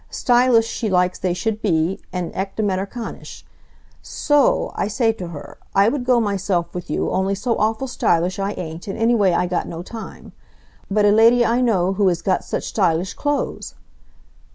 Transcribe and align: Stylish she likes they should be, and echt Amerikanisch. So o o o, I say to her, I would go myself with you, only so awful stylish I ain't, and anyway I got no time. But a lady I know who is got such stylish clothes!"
Stylish 0.09 0.65
she 0.67 0.89
likes 0.89 1.19
they 1.19 1.35
should 1.35 1.61
be, 1.61 1.99
and 2.11 2.31
echt 2.33 2.57
Amerikanisch. 2.57 3.43
So 4.01 4.35
o 4.35 4.41
o 4.41 4.65
o, 4.69 4.71
I 4.73 4.87
say 4.87 5.11
to 5.11 5.27
her, 5.27 5.59
I 5.75 5.89
would 5.89 6.05
go 6.05 6.19
myself 6.19 6.73
with 6.73 6.89
you, 6.89 7.11
only 7.11 7.35
so 7.35 7.55
awful 7.59 7.87
stylish 7.87 8.39
I 8.39 8.53
ain't, 8.53 8.87
and 8.87 8.97
anyway 8.97 9.33
I 9.33 9.45
got 9.45 9.67
no 9.67 9.83
time. 9.83 10.31
But 10.89 11.05
a 11.05 11.11
lady 11.11 11.45
I 11.45 11.61
know 11.61 11.93
who 11.93 12.09
is 12.09 12.23
got 12.23 12.43
such 12.43 12.63
stylish 12.63 13.13
clothes!" 13.13 13.75